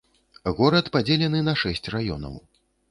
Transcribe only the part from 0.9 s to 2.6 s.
падзелены на шэсць раёнаў.